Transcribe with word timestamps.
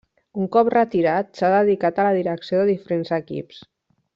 Un 0.43 0.47
cop 0.53 0.71
retirat, 0.75 1.29
s'ha 1.41 1.51
dedicat 1.57 1.99
a 1.99 2.07
la 2.09 2.17
direcció 2.21 2.63
de 2.63 2.67
diferents 2.73 3.17
equips. 3.23 3.63